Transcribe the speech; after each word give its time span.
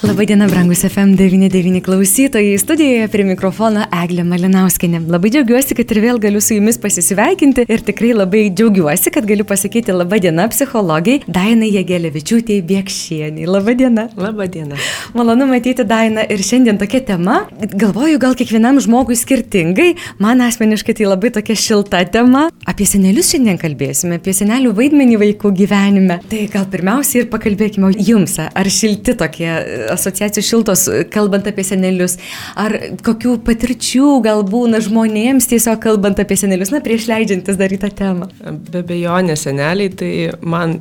Labadiena, 0.00 0.46
brangus 0.48 0.80
FM99 0.84 1.82
klausytojai. 1.84 2.58
Studijoje 2.58 3.08
prie 3.12 3.24
mikrofono 3.28 3.82
Eglė 3.92 4.22
Malinauskinė. 4.24 5.02
Labai 5.12 5.28
džiaugiuosi, 5.34 5.74
kad 5.76 5.90
ir 5.92 5.98
vėl 6.00 6.20
galiu 6.22 6.40
su 6.40 6.54
jumis 6.56 6.78
pasisveikinti 6.80 7.66
ir 7.68 7.82
tikrai 7.84 8.14
labai 8.16 8.46
džiaugiuosi, 8.48 9.12
kad 9.12 9.28
galiu 9.28 9.44
pasakyti 9.44 9.92
labadiena 9.92 10.46
psichologiai 10.48 11.20
Dainai 11.28 11.68
Jėgelevičiūtėjai 11.74 12.64
Biekšieniai. 12.70 13.44
Labadiena. 13.44 14.06
Labadiena. 14.16 14.78
Malonu 15.12 15.50
matyti 15.50 15.84
Dainą 15.84 16.24
ir 16.32 16.40
šiandien 16.48 16.80
tokia 16.80 17.02
tema. 17.12 17.42
Galvoju, 17.60 18.22
gal 18.24 18.38
kiekvienam 18.40 18.80
žmogui 18.80 19.20
skirtingai. 19.20 19.90
Man 20.16 20.40
asmeniškai 20.46 20.96
tai 20.96 21.10
labai 21.10 21.34
tokia 21.36 21.58
šilta 21.60 22.00
tema. 22.08 22.46
Apie 22.64 22.88
senelius 22.88 23.34
šiandien 23.34 23.60
kalbėsime, 23.60 24.16
apie 24.16 24.32
senelių 24.32 24.72
vaidmenį 24.80 25.20
vaikų 25.26 25.52
gyvenime. 25.60 26.22
Tai 26.32 26.42
gal 26.56 26.64
pirmiausia 26.72 27.26
ir 27.26 27.30
pakalbėkime 27.36 27.92
jums, 28.00 28.40
ar 28.40 28.74
šilti 28.80 29.18
tokie 29.20 29.52
asociacijos 29.92 30.48
šiltos, 30.50 30.86
kalbant 31.14 31.48
apie 31.50 31.64
senelius, 31.66 32.16
ar 32.58 32.76
kokių 33.06 33.36
patirčių 33.46 34.20
gal 34.24 34.44
būna 34.48 34.82
žmonėms 34.84 35.50
tiesiog 35.50 35.82
kalbant 35.84 36.22
apie 36.22 36.38
senelius, 36.40 36.72
na, 36.74 36.82
prieš 36.84 37.08
leidžiantis 37.10 37.60
daryti 37.60 37.86
tą 37.86 37.92
temą? 38.04 38.30
Be 38.70 38.84
bejonės 38.86 39.46
seneliai, 39.48 39.92
tai 39.92 40.12
man 40.40 40.80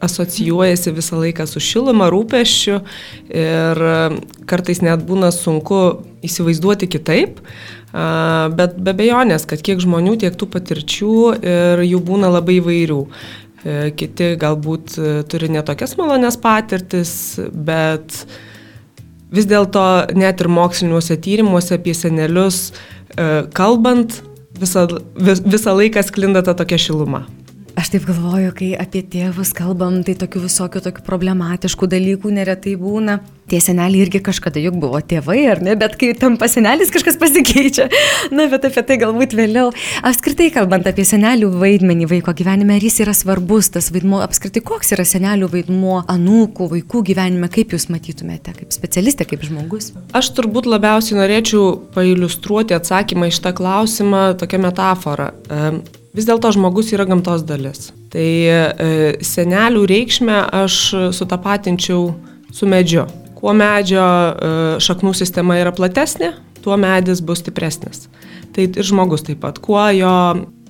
asocijuojasi 0.00 0.92
visą 0.96 1.18
laiką 1.20 1.46
su 1.48 1.60
šiluma, 1.60 2.08
rūpeščiu 2.12 2.78
ir 3.36 3.82
kartais 4.48 4.80
net 4.84 5.04
būna 5.06 5.28
sunku 5.34 5.80
įsivaizduoti 6.24 6.88
kitaip, 6.90 7.42
bet 8.56 8.78
be 8.80 8.94
bejonės, 8.96 9.44
kad 9.50 9.62
kiek 9.66 9.82
žmonių, 9.82 10.16
tiek 10.24 10.36
tų 10.40 10.48
patirčių 10.54 11.14
ir 11.40 11.84
jų 11.84 12.02
būna 12.06 12.32
labai 12.32 12.60
įvairių. 12.60 13.00
E, 13.60 13.90
kiti 13.92 14.34
galbūt 14.40 14.94
e, 14.96 15.10
turi 15.28 15.50
netokias 15.52 15.92
malonės 15.98 16.38
patirtis, 16.40 17.12
bet 17.52 18.22
vis 19.30 19.48
dėlto 19.50 19.82
net 20.16 20.40
ir 20.40 20.48
moksliniuose 20.48 21.18
tyrimuose 21.20 21.76
apie 21.76 21.92
senelius 21.96 22.70
e, 22.70 23.44
kalbant, 23.52 24.22
visą, 24.56 24.86
vis, 25.20 25.44
visą 25.44 25.76
laiką 25.76 26.06
sklinda 26.08 26.44
ta 26.46 26.56
tokia 26.56 26.80
šiluma. 26.80 27.26
Aš 27.78 27.92
taip 27.92 28.06
galvoju, 28.08 28.50
kai 28.56 28.70
apie 28.78 29.02
tėvus 29.06 29.52
kalbam, 29.56 30.00
tai 30.06 30.16
tokių 30.18 30.46
visokių 30.46 30.82
tokių 30.86 31.04
problematiškų 31.06 31.88
dalykų 31.90 32.32
neretai 32.34 32.74
būna 32.80 33.20
tie 33.50 33.58
seneliai 33.62 34.04
irgi 34.04 34.20
kažkada 34.22 34.62
juk 34.62 34.78
buvo 34.80 35.00
tėvai, 35.02 35.38
ar 35.50 35.60
ne, 35.64 35.74
bet 35.78 35.96
kai 35.98 36.12
tampa 36.18 36.46
senelis 36.50 36.92
kažkas 36.94 37.18
pasikeičia. 37.20 37.88
Na, 38.36 38.46
bet 38.50 38.66
apie 38.68 38.84
tai 38.86 38.98
galbūt 39.02 39.34
vėliau. 39.38 39.72
Apskritai 40.06 40.50
kalbant 40.54 40.86
apie 40.86 41.04
senelių 41.06 41.50
vaidmenį 41.60 42.08
vaiko 42.10 42.34
gyvenime, 42.36 42.76
ar 42.78 42.86
jis 42.86 43.00
yra 43.04 43.14
svarbus, 43.16 43.72
tas 43.74 43.90
vaidmuo, 43.94 44.22
apskritai 44.24 44.62
koks 44.66 44.94
yra 44.96 45.06
senelių 45.08 45.50
vaidmuo 45.54 46.00
anūkų, 46.10 46.70
vaikų 46.74 47.04
gyvenime, 47.10 47.50
kaip 47.52 47.74
jūs 47.74 47.88
matytumėte, 47.92 48.54
kaip 48.58 48.74
specialistė, 48.74 49.26
kaip 49.30 49.46
žmogus? 49.46 49.92
Aš 50.16 50.32
turbūt 50.38 50.70
labiausiai 50.70 51.18
norėčiau 51.18 51.72
pailustruoti 51.96 52.78
atsakymą 52.78 53.30
iš 53.32 53.42
tą 53.42 53.54
klausimą 53.56 54.28
tokią 54.38 54.62
metaforą. 54.68 55.32
Vis 56.16 56.26
dėlto 56.26 56.50
žmogus 56.56 56.90
yra 56.90 57.06
gamtos 57.06 57.44
dalis. 57.46 57.90
Tai 58.10 58.26
e, 58.26 58.60
senelių 59.22 59.84
reikšmę 59.86 60.38
aš 60.64 60.78
sutapatinčiau 61.14 62.08
su 62.50 62.66
medžiu. 62.66 63.06
Kuo 63.38 63.54
medžio 63.56 64.02
e, 64.02 64.54
šaknų 64.82 65.14
sistema 65.16 65.60
yra 65.60 65.70
platesnė, 65.72 66.32
tuo 66.64 66.74
medis 66.80 67.22
bus 67.22 67.44
stipresnis. 67.44 68.08
Tai 68.50 68.66
ir 68.66 68.86
žmogus 68.86 69.22
taip 69.28 69.38
pat. 69.44 69.62
Kuo 69.62 69.84
jo 69.94 70.16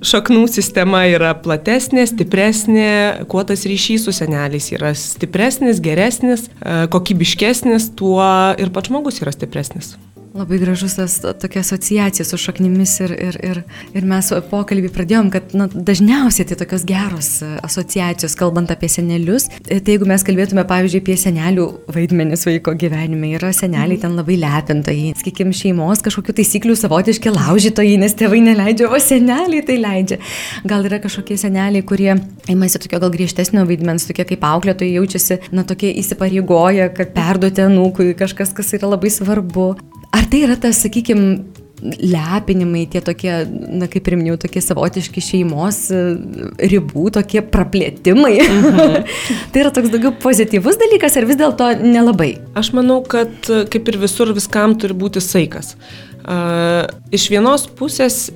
šaknų 0.05 0.45
sistema 0.53 1.03
yra 1.09 1.33
platesnė, 1.41 2.05
stipresnė, 2.09 2.93
kuo 3.33 3.43
tas 3.49 3.65
ryšys 3.69 4.07
su 4.07 4.15
seneliais 4.17 4.71
yra 4.77 4.93
stipresnis, 4.97 5.81
geresnis, 5.85 6.49
e, 6.61 6.85
kokybiškesnis, 6.93 7.91
tuo 7.99 8.29
ir 8.61 8.73
pats 8.77 8.93
žmogus 8.93 9.21
yra 9.25 9.33
stipresnis. 9.35 9.95
Labai 10.31 10.61
gražus 10.63 10.95
tas 10.95 11.17
tokia 11.43 11.59
asociacija 11.65 12.25
su 12.25 12.37
šaknimis 12.39 12.93
ir, 13.03 13.13
ir, 13.19 13.37
ir, 13.43 13.59
ir 13.99 14.05
mes 14.07 14.29
pokalbį 14.47 14.93
pradėjom, 14.95 15.31
kad 15.35 15.57
na, 15.59 15.67
dažniausiai 15.67 16.47
tai 16.47 16.59
tokios 16.61 16.85
geros 16.87 17.31
asociacijos, 17.67 18.37
kalbant 18.39 18.71
apie 18.71 18.87
senelius. 18.93 19.49
Tai 19.67 19.81
jeigu 19.81 20.07
mes 20.07 20.23
kalbėtume, 20.23 20.63
pavyzdžiui, 20.71 21.01
apie 21.03 21.17
senelių 21.19 21.67
vaidmenis 21.97 22.47
vaiko 22.47 22.77
gyvenime, 22.79 23.33
yra 23.41 23.51
seneliai 23.57 23.99
ten 23.99 24.15
labai 24.15 24.39
lepintojai, 24.39 25.17
sakykime, 25.19 25.51
šeimos 25.57 26.07
kažkokių 26.07 26.39
taisyklių 26.39 26.79
savotiški 26.79 27.35
laužytojai, 27.35 27.99
nes 27.99 28.15
tėvai 28.15 28.45
neleidžia, 28.47 28.87
o 28.87 29.03
seneliai 29.03 29.67
tai 29.67 29.81
leidžia. 29.83 30.23
Gal 30.63 30.87
yra 30.87 31.03
kažkokie 31.03 31.41
seneliai, 31.43 31.83
kurie 31.83 32.13
imasi 32.47 32.79
tokio 32.79 33.03
gal 33.03 33.11
griežtesnio 33.19 33.67
vaidmens, 33.67 34.07
tokie 34.07 34.29
kaip 34.31 34.47
auklėtojai 34.47 34.95
jaučiasi, 34.95 35.43
na, 35.51 35.67
tokie 35.67 35.91
įsipareigoja, 36.05 36.93
kad 36.95 37.17
perduoti 37.19 37.67
anūkui 37.67 38.15
kažkas, 38.15 38.55
kas 38.55 38.79
yra 38.79 38.95
labai 38.95 39.11
svarbu. 39.11 39.73
Ar 40.17 40.27
tai 40.31 40.45
yra 40.47 40.57
tas, 40.59 40.81
sakykime, 40.83 41.39
lepinimai, 41.81 42.85
tie 42.91 43.01
tokie, 43.05 43.33
na 43.49 43.89
kaip 43.91 44.09
ir 44.09 44.17
minėjau, 44.19 44.39
tokie 44.45 44.63
savotiški 44.65 45.23
šeimos 45.25 45.79
e, 45.95 46.01
ribų, 46.73 47.07
tokie 47.17 47.43
praplėtimai. 47.47 48.35
Mhm. 48.45 49.09
tai 49.53 49.63
yra 49.65 49.73
toks 49.75 49.93
daugiau 49.93 50.13
pozityvus 50.23 50.81
dalykas 50.81 51.17
ar 51.17 51.29
vis 51.31 51.41
dėlto 51.41 51.73
nelabai? 51.81 52.35
Aš 52.59 52.73
manau, 52.77 53.01
kad 53.07 53.33
e, 53.49 53.65
kaip 53.73 53.89
ir 53.93 54.01
visur 54.03 54.33
viskam 54.37 54.77
turi 54.81 54.97
būti 54.97 55.23
saikas. 55.25 55.75
Uh, 56.21 56.85
iš 57.17 57.31
vienos 57.33 57.63
pusės, 57.79 58.27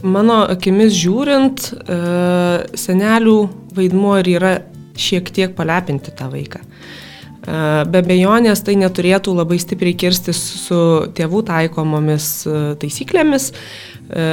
mano 0.00 0.40
akimis 0.48 0.94
žiūrint, 0.96 1.66
uh, 1.76 2.64
senelių 2.72 3.36
vaidmuo 3.76 4.14
ir 4.22 4.30
yra 4.32 4.52
šiek 4.98 5.28
tiek 5.36 5.52
palepinti 5.54 6.14
tą 6.16 6.30
vaiką. 6.32 6.62
Uh, 6.64 7.04
Be 7.46 8.00
bejonės 8.02 8.64
tai 8.66 8.74
neturėtų 8.80 9.32
labai 9.36 9.60
stipriai 9.62 9.94
kirstis 9.96 10.38
su 10.66 10.78
tėvų 11.16 11.44
taikomomis 11.48 12.26
e, 12.44 12.56
taisyklėmis, 12.82 13.52
e, 13.54 14.24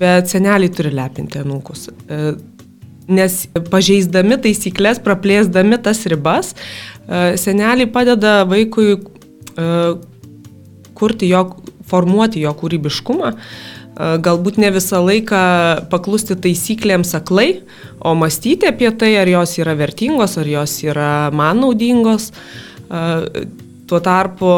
bet 0.00 0.32
seneliai 0.32 0.72
turi 0.74 0.90
lepinti 0.96 1.40
anūkus. 1.40 1.86
E, 1.88 2.34
nes 3.10 3.38
pažeisdami 3.70 4.40
taisyklės, 4.42 5.00
praplėsdami 5.02 5.78
tas 5.82 6.04
ribas, 6.10 6.52
seneliai 7.42 7.88
padeda 7.90 8.44
vaikui 8.46 9.00
kurti 10.94 11.30
jo, 11.32 11.40
formuoti 11.90 12.44
jo 12.44 12.52
kūrybiškumą, 12.60 13.32
galbūt 14.00 14.60
ne 14.62 14.70
visą 14.72 15.00
laiką 15.04 15.40
paklusti 15.92 16.36
taisyklėms 16.38 17.12
aklai, 17.18 17.60
o 18.00 18.14
mąstyti 18.16 18.70
apie 18.70 18.90
tai, 18.96 19.14
ar 19.20 19.28
jos 19.28 19.58
yra 19.60 19.74
vertingos, 19.76 20.38
ar 20.40 20.48
jos 20.48 20.78
yra 20.86 21.30
man 21.36 21.60
naudingos. 21.60 22.30
Tuo 23.90 24.00
tarpu, 24.00 24.48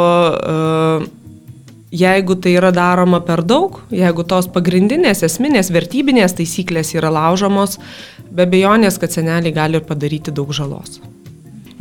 jeigu 1.92 2.36
tai 2.40 2.54
yra 2.56 2.70
daroma 2.72 3.22
per 3.24 3.42
daug, 3.44 3.80
jeigu 3.92 4.24
tos 4.28 4.48
pagrindinės, 4.52 5.24
esminės, 5.26 5.72
vertybinės 5.74 6.36
taisyklės 6.38 6.94
yra 6.96 7.10
laužomos, 7.12 7.78
be 8.32 8.46
bejonės, 8.48 9.00
kad 9.00 9.12
seneliai 9.12 9.52
gali 9.56 9.82
padaryti 9.84 10.32
daug 10.32 10.52
žalos. 10.56 11.00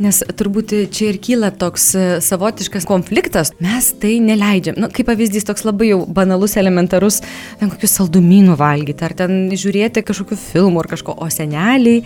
Nes 0.02 0.18
turbūt 0.38 0.72
čia 0.94 1.12
ir 1.12 1.18
kyla 1.22 1.52
toks 1.54 1.84
e, 1.94 2.04
savotiškas 2.24 2.86
konfliktas, 2.88 3.52
mes 3.62 3.92
tai 4.02 4.16
neleidžiam. 4.24 4.78
Na, 4.78 4.88
nu, 4.88 4.94
kaip 4.94 5.06
pavyzdys 5.10 5.46
toks 5.46 5.66
labai 5.68 5.92
jau 5.92 6.00
banalus, 6.10 6.56
elementarus, 6.58 7.20
ten 7.60 7.70
kokius 7.70 7.94
saldumynų 8.00 8.56
valgyti, 8.58 9.04
ar 9.06 9.14
ten 9.18 9.52
žiūrėti 9.54 10.02
kažkokių 10.08 10.38
filmų 10.40 10.82
ar 10.82 10.90
kažko, 10.96 11.14
o 11.14 11.28
seneliai 11.30 12.02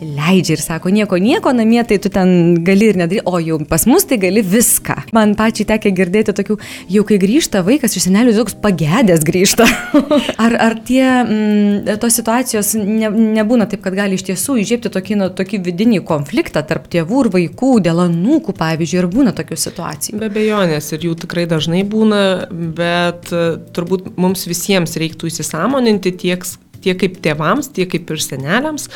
leidžia 0.00 0.56
ir 0.56 0.62
sako, 0.62 0.92
nieko, 0.94 1.18
nieko 1.20 1.52
namie, 1.56 1.80
tai 1.86 1.98
tu 2.02 2.10
ten 2.12 2.58
gali 2.64 2.90
ir 2.92 2.98
nedaryti, 3.00 3.24
o 3.26 3.40
jau 3.42 3.58
pas 3.68 3.84
mus 3.90 4.06
tai 4.08 4.18
gali 4.20 4.42
viską. 4.44 4.96
Man 5.16 5.34
pačiai 5.38 5.66
tekia 5.72 5.92
girdėti 5.94 6.34
tokių, 6.36 6.58
jau 6.94 7.04
kai 7.08 7.18
grįžta 7.22 7.62
vaikas 7.66 7.96
iš 7.98 8.08
senelių, 8.08 8.34
toks 8.38 8.56
pagėdęs 8.62 9.24
grįžta. 9.26 9.66
ar, 10.44 10.56
ar 10.68 10.78
tie, 10.86 11.02
m, 11.22 11.88
tos 12.02 12.18
situacijos 12.20 12.74
ne, 12.78 13.10
nebūna 13.38 13.68
taip, 13.70 13.82
kad 13.86 13.96
gali 13.98 14.18
iš 14.18 14.26
tiesų 14.30 14.60
įžiepti 14.62 14.92
tokį, 14.94 15.18
nu, 15.22 15.30
tokį 15.34 15.62
vidinį 15.66 16.02
konfliktą 16.08 16.62
tarp 16.68 16.86
tėvų 16.92 17.24
ir 17.24 17.32
vaikų, 17.38 17.72
dėl 17.88 18.04
anūkų, 18.06 18.54
pavyzdžiui, 18.58 19.02
ir 19.02 19.10
būna 19.12 19.34
tokių 19.36 19.58
situacijų? 19.58 20.20
Be 20.22 20.30
abejonės, 20.30 20.92
ir 20.94 21.08
jų 21.08 21.18
tikrai 21.24 21.48
dažnai 21.50 21.82
būna, 21.88 22.22
bet 22.50 23.32
e, 23.34 23.44
turbūt 23.74 24.14
mums 24.20 24.46
visiems 24.50 24.96
reiktų 25.00 25.32
įsisamoninti 25.32 26.14
tiek 26.22 26.46
tiek 26.78 26.98
kaip 27.00 27.18
tėvams, 27.24 27.72
tiek 27.74 27.90
kaip 27.90 28.10
ir 28.14 28.22
seneliams, 28.22 28.88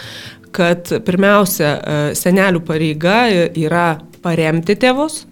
kad 0.55 0.91
pirmiausia, 1.07 1.71
e, 1.71 1.99
senelių 2.19 2.63
pareiga 2.67 3.25
yra 3.59 3.87
paremti 4.23 4.77
tėvus. 4.79 5.25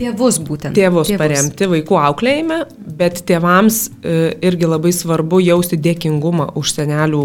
Tėvus 0.00 0.40
būtent. 0.42 0.74
Tėvus, 0.74 1.10
tėvus 1.12 1.20
paremti 1.20 1.68
vaikų 1.70 1.98
auklėjime, 2.00 2.62
bet 2.98 3.22
tėvams 3.28 3.84
e, 4.02 4.16
irgi 4.42 4.68
labai 4.68 4.92
svarbu 4.96 5.42
jausti 5.44 5.78
dėkingumą 5.78 6.50
už 6.58 6.72
senelių 6.78 7.22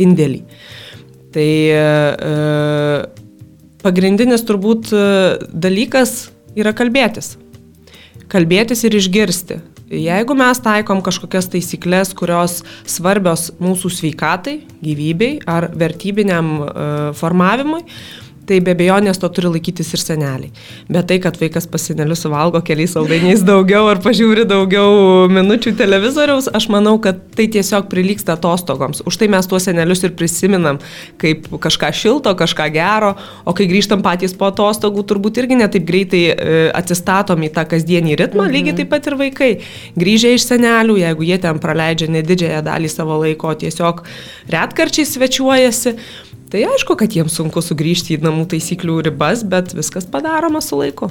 indėlį. 0.00 0.40
Tai 1.30 1.50
e, 1.76 1.84
pagrindinis 3.84 4.42
turbūt 4.48 4.90
dalykas 5.52 6.30
yra 6.58 6.74
kalbėtis. 6.76 7.36
Kalbėtis 8.30 8.82
ir 8.86 8.96
išgirsti. 8.98 9.60
Jeigu 9.90 10.36
mes 10.38 10.60
taikom 10.62 11.00
kažkokias 11.02 11.48
taisyklės, 11.50 12.12
kurios 12.14 12.60
svarbios 12.86 13.48
mūsų 13.58 13.90
sveikatai, 13.90 14.60
gyvybei 14.86 15.40
ar 15.50 15.66
vertybiniam 15.74 16.52
formavimui, 17.18 17.82
tai 18.48 18.58
be 18.64 18.74
abejonės 18.74 19.20
to 19.20 19.28
turi 19.34 19.50
laikytis 19.54 19.92
ir 19.94 20.02
seneliai. 20.02 20.50
Bet 20.90 21.08
tai, 21.10 21.18
kad 21.22 21.36
vaikas 21.40 21.68
pasinelius 21.70 22.24
suvalgo 22.24 22.62
keliais 22.66 22.94
saldainiais 22.96 23.44
daugiau 23.46 23.88
ar 23.90 24.00
pažiūri 24.02 24.46
daugiau 24.48 25.28
minučių 25.30 25.74
televizoriaus, 25.78 26.50
aš 26.56 26.68
manau, 26.72 26.96
kad 27.02 27.20
tai 27.36 27.46
tiesiog 27.52 27.88
prilyksta 27.92 28.36
atostogoms. 28.38 29.04
Už 29.08 29.20
tai 29.20 29.30
mes 29.32 29.48
tuos 29.50 29.66
senelius 29.68 30.04
ir 30.06 30.14
prisiminam 30.18 30.80
kaip 31.20 31.48
kažką 31.62 31.92
šilto, 31.96 32.34
kažką 32.38 32.68
gero, 32.74 33.12
o 33.44 33.54
kai 33.56 33.68
grįžtam 33.70 34.04
patys 34.04 34.34
po 34.36 34.50
atostogų, 34.50 35.04
turbūt 35.10 35.42
irgi 35.42 35.60
netaip 35.60 35.86
greitai 35.88 36.22
e, 36.30 36.58
atsistatom 36.76 37.44
į 37.46 37.52
tą 37.56 37.66
kasdienį 37.70 38.18
ritmą, 38.24 38.46
mhm. 38.46 38.56
lygiai 38.56 38.78
taip 38.80 38.92
pat 38.94 39.10
ir 39.10 39.18
vaikai. 39.20 39.50
Grįžę 40.00 40.34
iš 40.36 40.48
senelių, 40.48 40.98
jeigu 41.04 41.28
jie 41.28 41.38
ten 41.42 41.62
praleidžia 41.62 42.10
nedidžiąją 42.16 42.64
dalį 42.66 42.90
savo 42.92 43.20
laiko, 43.22 43.54
tiesiog 43.62 44.02
retkarčiai 44.50 45.06
svečiuojasi, 45.08 45.96
Tai 46.50 46.64
aišku, 46.66 46.96
kad 46.98 47.14
jiems 47.14 47.36
sunku 47.38 47.62
sugrįžti 47.62 48.16
į 48.16 48.24
namų 48.24 48.48
taisyklių 48.50 48.96
ribas, 49.06 49.44
bet 49.46 49.70
viskas 49.76 50.08
padaroma 50.10 50.58
su 50.64 50.80
laiku. 50.80 51.06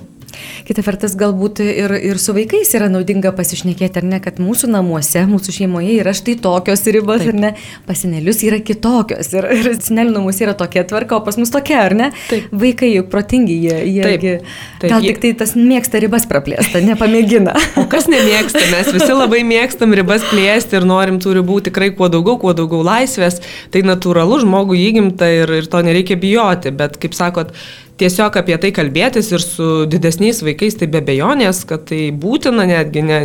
Kita 0.67 0.83
vertus, 0.85 1.15
galbūt 1.19 1.61
ir, 1.63 1.93
ir 2.11 2.19
su 2.21 2.33
vaikais 2.35 2.71
yra 2.77 2.89
naudinga 2.91 3.31
pasišnekėti, 3.37 4.01
ar 4.01 4.07
ne, 4.07 4.19
kad 4.23 4.39
mūsų 4.43 4.69
namuose, 4.73 5.23
mūsų 5.29 5.55
šeimoje 5.59 5.97
yra 6.01 6.13
štai 6.17 6.35
tokios 6.43 6.85
ribos, 6.89 7.23
Taip. 7.23 7.33
ar 7.33 7.39
ne, 7.43 7.51
pasinelius 7.87 8.43
yra 8.47 8.61
kitokios 8.63 9.31
ir, 9.35 9.47
ir 9.55 9.71
senelių 9.77 10.15
namuose 10.17 10.45
yra 10.45 10.55
tokia 10.59 10.85
tvarka, 10.89 11.19
o 11.19 11.25
pas 11.25 11.39
mus 11.39 11.53
tokia, 11.53 11.81
ar 11.87 11.97
ne? 11.97 12.11
Taip. 12.29 12.51
Vaikai 12.63 12.91
juk 12.93 13.09
protingi, 13.13 13.57
jie, 13.65 13.79
jie 13.89 14.05
Taip. 14.05 14.47
Taip. 14.81 14.93
gal 14.93 15.05
tik 15.05 15.21
tai 15.23 15.33
tas 15.41 15.55
mėgsta 15.57 16.01
ribas 16.03 16.27
praplėsti, 16.29 16.83
nepamėgina. 16.89 17.55
O 17.79 17.85
kas 17.89 18.09
nemėgsta, 18.11 18.59
mes 18.73 18.89
visi 18.91 19.13
labai 19.13 19.39
mėgstam 19.47 19.93
ribas 19.95 20.23
plėsti 20.27 20.79
ir 20.79 20.87
norim 20.89 21.19
tų 21.21 21.37
ribų 21.39 21.59
tikrai 21.69 21.91
kuo 21.95 22.09
daugiau, 22.11 22.39
kuo 22.41 22.53
daugiau 22.57 22.81
laisvės, 22.85 23.39
tai 23.73 23.83
natūralu, 23.87 24.41
žmogų 24.43 24.77
įgimta 24.79 25.29
ir, 25.31 25.53
ir 25.61 25.69
to 25.71 25.81
nereikia 25.85 26.17
bijoti, 26.19 26.73
bet 26.75 26.97
kaip 27.01 27.15
sakot, 27.17 27.53
tiesiog 28.00 28.40
apie 28.40 28.57
tai 28.62 28.72
kalbėtis 28.75 29.31
ir 29.34 29.44
su 29.44 29.69
didesniais 29.90 30.42
vaikais, 30.46 30.78
tai 30.80 30.90
be 30.92 31.01
bejonės, 31.06 31.63
kad 31.69 31.88
tai 31.92 32.10
būtina, 32.16 32.66
netgi 32.69 33.04
ne, 33.06 33.19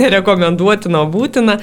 nerekomenduotina, 0.00 1.04
būtina 1.10 1.58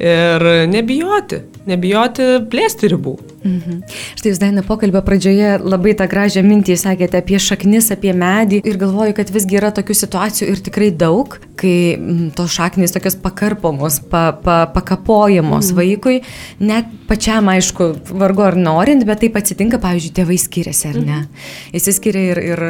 ir 0.00 0.46
nebijoti, 0.70 1.42
nebijoti 1.70 2.30
plėsti 2.50 2.94
ribų. 2.94 3.16
Mhm. 3.40 3.78
Štai 4.18 4.32
jūs 4.34 4.40
Daina 4.40 4.62
pokalbio 4.66 5.00
pradžioje 5.04 5.54
labai 5.64 5.94
tą 5.96 6.04
gražią 6.10 6.42
mintį 6.44 6.76
sakėte 6.80 7.22
apie 7.22 7.38
šaknis, 7.40 7.88
apie 7.94 8.12
medį 8.16 8.60
ir 8.68 8.76
galvoju, 8.80 9.14
kad 9.16 9.32
visgi 9.32 9.56
yra 9.56 9.70
tokių 9.72 9.96
situacijų 9.96 10.50
ir 10.52 10.60
tikrai 10.66 10.90
daug, 10.92 11.38
kai 11.60 11.96
m, 11.96 12.28
tos 12.36 12.52
šaknis 12.52 12.92
tokios 12.92 13.16
pakarpomos, 13.20 14.00
pa, 14.12 14.26
pa, 14.44 14.58
pakapojamos 14.74 15.70
mhm. 15.72 15.78
vaikui, 15.78 16.18
net 16.60 16.90
pačiam 17.08 17.48
aišku, 17.52 17.90
vargu 18.12 18.44
ar 18.44 18.58
norint, 18.60 19.06
bet 19.08 19.24
taip 19.24 19.40
atsitinka, 19.40 19.80
pavyzdžiui, 19.82 20.14
tėvai 20.20 20.36
skiriasi 20.40 20.90
ar 20.92 21.00
ne. 21.00 21.22
Mhm. 21.24 21.80
Įsiskiria 22.10 22.34
ir, 22.34 22.40
ir, 22.42 22.62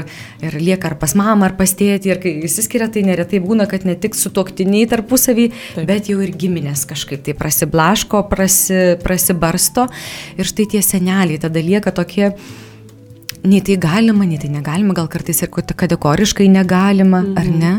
ir 0.45 0.57
lieka 0.61 0.91
ar 0.91 0.97
pas 1.01 1.15
mamą, 1.17 1.49
ar 1.49 1.57
pas 1.57 1.73
tėtį 1.73 2.13
ir 2.13 2.21
kai 2.21 2.33
įsiskiria, 2.45 2.91
tai 2.93 3.05
neretai 3.07 3.41
būna, 3.41 3.67
kad 3.71 3.87
ne 3.89 3.97
tik 3.97 4.15
su 4.19 4.33
toktiniai 4.35 4.89
tarpusavį, 4.91 5.49
taip. 5.77 5.87
bet 5.89 6.11
jau 6.13 6.21
ir 6.21 6.35
giminės 6.37 6.85
kažkaip 6.89 7.25
tai 7.25 7.35
prasiblaško, 7.39 8.25
prasi, 8.31 8.99
prasibarsto. 9.01 9.89
Ir 10.37 10.49
štai 10.49 10.67
tai 10.67 10.77
tie 10.77 10.85
seneliai 10.85 11.41
tada 11.41 11.63
lieka 11.65 11.93
tokie, 11.97 12.35
nei 13.45 13.65
tai 13.65 13.79
galima, 13.81 14.29
nei 14.29 14.41
tai 14.41 14.53
negalima, 14.53 14.97
gal 14.97 15.09
kartais 15.09 15.41
ir 15.41 15.51
kategoriškai 15.51 16.49
negalima, 16.53 17.25
mhm. 17.25 17.37
ar 17.41 17.53
ne? 17.61 17.75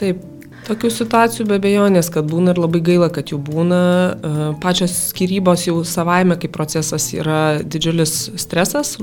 Taip, 0.00 0.30
Tokių 0.64 0.88
situacijų 0.88 1.44
be 1.44 1.58
bejonės, 1.60 2.08
kad 2.08 2.24
būna 2.24 2.54
ir 2.54 2.58
labai 2.62 2.78
gaila, 2.80 3.10
kad 3.12 3.28
jų 3.28 3.36
būna. 3.44 3.80
E, 3.84 4.46
pačios 4.62 4.94
skirybos 5.10 5.66
jau 5.66 5.82
savaime 5.84 6.38
kaip 6.40 6.54
procesas 6.56 7.10
yra 7.12 7.58
didžiulis 7.60 8.14
stresas, 8.40 8.94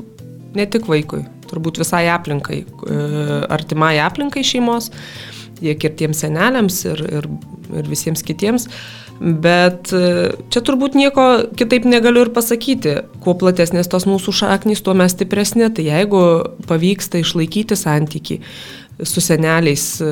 ne 0.58 0.66
tik 0.66 0.90
vaikui, 0.90 1.22
turbūt 1.52 1.82
visai 1.82 2.08
aplinkai, 2.14 2.64
e, 2.66 3.04
artimai 3.52 3.98
aplinkai 4.04 4.44
šeimos, 4.48 4.92
tiek 5.62 5.84
ir 5.86 5.96
tiems 6.00 6.24
seneliams, 6.24 6.82
ir, 6.90 7.06
ir, 7.20 7.30
ir 7.78 7.90
visiems 7.92 8.24
kitiems. 8.26 8.68
Bet 9.22 9.92
e, 9.94 10.32
čia 10.50 10.64
turbūt 10.66 10.96
nieko 10.98 11.26
kitaip 11.58 11.86
negaliu 11.86 12.24
ir 12.26 12.32
pasakyti. 12.34 12.96
Kuo 13.22 13.36
platesnės 13.38 13.92
tos 13.92 14.08
mūsų 14.10 14.34
šaknys, 14.40 14.82
tuo 14.82 14.96
mes 14.98 15.14
stipresnė. 15.14 15.70
Tai 15.78 15.86
jeigu 15.86 16.22
pavyksta 16.70 17.22
išlaikyti 17.22 17.78
santyki, 17.78 18.40
su 19.04 19.22
seneliais, 19.22 20.02
e, 20.02 20.06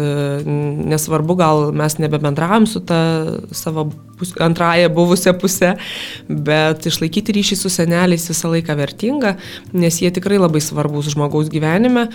nesvarbu, 0.89 1.35
gal 1.35 1.71
mes 1.73 1.97
nebebendravom 1.99 2.67
su 2.67 2.79
ta 2.79 2.99
savo 3.51 3.89
pus, 4.17 4.33
antraja 4.41 4.89
buvusią 4.89 5.33
pusę, 5.39 5.73
bet 6.29 6.85
išlaikyti 6.89 7.35
ryšį 7.37 7.57
su 7.59 7.71
seneliais 7.73 8.27
visą 8.29 8.51
laiką 8.53 8.75
vertinga, 8.79 9.35
nes 9.73 10.01
jie 10.01 10.11
tikrai 10.15 10.39
labai 10.41 10.61
svarbus 10.63 11.11
žmogaus 11.13 11.51
gyvenime. 11.53 12.07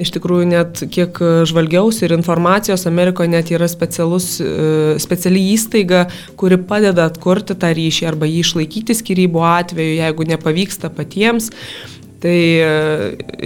Iš 0.00 0.14
tikrųjų, 0.16 0.48
net 0.48 0.82
kiek 0.94 1.18
žvalgiausi 1.50 2.06
ir 2.06 2.16
informacijos, 2.16 2.86
Amerikoje 2.88 3.32
net 3.34 3.52
yra 3.52 3.68
specialus, 3.68 4.32
e, 4.40 4.96
speciali 5.02 5.44
įstaiga, 5.52 6.06
kuri 6.40 6.60
padeda 6.70 7.10
atkurti 7.10 7.58
tą 7.58 7.74
ryšį 7.76 8.10
arba 8.14 8.28
jį 8.30 8.44
išlaikyti 8.44 8.96
skirybų 8.96 9.44
atveju, 9.52 9.96
jeigu 10.00 10.28
nepavyksta 10.34 10.92
patiems. 10.94 11.50
Tai 12.20 12.36
e, 12.36 12.72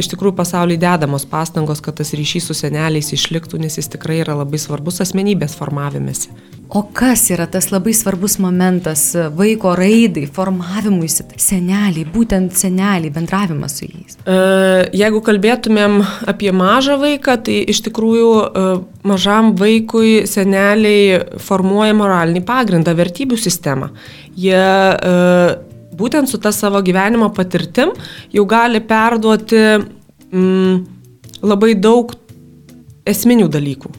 iš 0.00 0.08
tikrųjų 0.10 0.34
pasaulyje 0.34 0.80
dedamos 0.82 1.22
pastangos, 1.30 1.82
kad 1.84 1.94
tas 2.00 2.10
ryšys 2.16 2.48
su 2.50 2.56
seneliais 2.58 3.12
išliktų, 3.14 3.60
nes 3.62 3.78
jis 3.78 3.92
tikrai 3.92 4.18
yra 4.24 4.34
labai 4.40 4.58
svarbus 4.58 4.98
asmenybės 5.04 5.54
formavimėsi. 5.60 6.32
O 6.74 6.80
kas 6.96 7.28
yra 7.30 7.44
tas 7.46 7.68
labai 7.70 7.92
svarbus 7.94 8.34
momentas 8.42 9.04
vaiko 9.36 9.76
raidai, 9.78 10.24
formavimuisi, 10.26 11.26
seneliai, 11.38 12.06
būtent 12.16 12.56
seneliai, 12.58 13.12
bendravimas 13.14 13.76
su 13.78 13.86
jais? 13.86 14.16
E, 14.26 14.38
jeigu 14.96 15.20
kalbėtumėm 15.22 16.00
apie 16.32 16.50
mažą 16.56 16.96
vaiką, 17.02 17.36
tai 17.46 17.60
iš 17.70 17.84
tikrųjų 17.86 18.32
e, 18.42 18.64
mažam 19.06 19.52
vaikui 19.60 20.24
seneliai 20.26 21.20
formuoja 21.46 21.94
moralinį 21.94 22.42
pagrindą, 22.48 22.96
vertybių 22.98 23.38
sistemą. 23.38 23.92
Jie 24.34 24.58
būtent 25.98 26.30
su 26.30 26.40
ta 26.42 26.52
savo 26.52 26.82
gyvenimo 26.84 27.30
patirtim 27.34 27.94
jau 28.34 28.46
gali 28.48 28.80
perduoti 28.84 29.62
mm, 30.30 30.80
labai 31.44 31.74
daug 31.74 32.14
esminių 33.08 33.50
dalykų. 33.52 33.92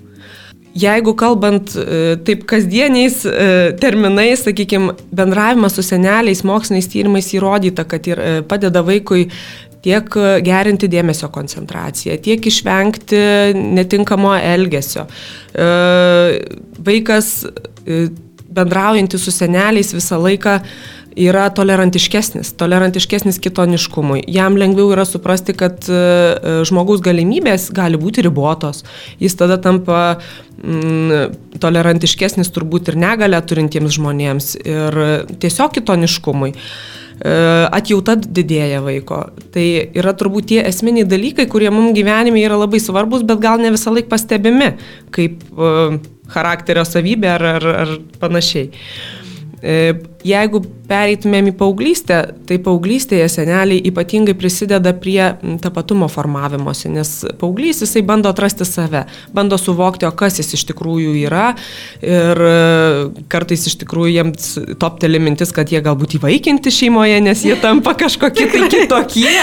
Jeigu 0.75 1.13
kalbant 1.15 1.71
e, 1.79 2.15
taip 2.27 2.41
kasdieniais 2.49 3.21
e, 3.23 3.45
terminais, 3.79 4.41
sakykime, 4.43 4.91
bendravimas 5.15 5.77
su 5.77 5.85
seneliais, 5.85 6.41
moksliniais 6.43 6.89
tyrimais 6.91 7.31
įrodyta, 7.31 7.85
kad 7.87 8.09
ir 8.11 8.19
e, 8.19 8.33
padeda 8.43 8.83
vaikui 8.83 9.29
tiek 9.85 10.17
gerinti 10.43 10.89
dėmesio 10.91 11.29
koncentraciją, 11.31 12.17
tiek 12.25 12.47
išvengti 12.49 13.19
netinkamo 13.53 14.31
elgesio. 14.33 15.03
Vaikas 16.87 17.27
bendraujantys 18.57 19.27
su 19.27 19.33
seneliais 19.35 19.93
visą 19.93 20.17
laiką 20.23 20.57
yra 21.15 21.47
tolerantiškesnis, 21.55 22.51
tolerantiškesnis 22.59 23.39
kitoniškumui. 23.43 24.23
Jam 24.31 24.57
lengviau 24.59 24.91
yra 24.93 25.05
suprasti, 25.07 25.55
kad 25.57 25.87
e, 25.87 25.95
e, 25.95 26.55
žmogaus 26.67 27.03
galimybės 27.05 27.69
gali 27.75 27.99
būti 27.99 28.25
ribotos. 28.25 28.83
Jis 29.21 29.37
tada 29.39 29.57
tampa 29.61 30.17
mm, 30.59 31.59
tolerantiškesnis 31.63 32.51
turbūt 32.55 32.91
ir 32.91 32.99
negalę 32.99 33.39
turintiems 33.47 33.95
žmonėms 33.95 34.51
ir 34.59 34.99
tiesiog 35.39 35.77
kitoniškumui 35.79 36.51
e, 36.51 36.59
atjauta 37.71 38.17
didėja 38.19 38.83
vaiko. 38.83 39.21
Tai 39.55 39.67
yra 39.95 40.15
turbūt 40.19 40.51
tie 40.51 40.61
esminiai 40.67 41.07
dalykai, 41.07 41.47
kurie 41.51 41.71
mums 41.71 41.95
gyvenime 41.95 42.43
yra 42.43 42.59
labai 42.59 42.83
svarbus, 42.83 43.23
bet 43.27 43.43
gal 43.43 43.63
ne 43.63 43.71
visą 43.75 43.95
laiką 43.95 44.11
pastebimi 44.11 44.73
kaip 45.15 45.47
charakterio 46.33 46.83
savybė 46.87 47.37
ar, 47.37 47.51
ar, 47.55 47.69
ar 47.85 47.99
panašiai. 48.19 48.67
E, 48.67 49.24
jeigu 50.25 50.61
pereitumėm 50.85 51.49
į 51.49 51.53
paauglystę, 51.57 52.19
tai 52.45 52.57
paauglystėje 52.61 53.25
seneliai 53.31 53.81
ypatingai 53.89 54.35
prisideda 54.37 54.91
prie 54.97 55.31
tapatumo 55.63 56.07
formavimosi, 56.11 56.91
nes 56.93 57.13
paauglys 57.41 57.81
jisai 57.81 58.03
bando 58.05 58.29
atrasti 58.29 58.67
save, 58.67 59.05
bando 59.33 59.57
suvokti, 59.57 60.05
o 60.05 60.13
kas 60.17 60.39
jis 60.41 60.53
iš 60.57 60.65
tikrųjų 60.69 61.15
yra 61.23 61.47
ir 62.05 62.41
e, 62.45 62.55
kartais 63.31 63.65
iš 63.69 63.77
tikrųjų 63.81 64.13
jiems 64.13 64.49
topteli 64.81 65.21
mintis, 65.21 65.53
kad 65.55 65.73
jie 65.73 65.81
galbūt 65.85 66.17
įvaikinti 66.19 66.73
šeimoje, 66.73 67.19
nes 67.25 67.45
jie 67.45 67.57
tampa 67.61 67.95
kažkokie 67.97 68.49
tai 68.53 68.69
kitokie, 68.69 69.37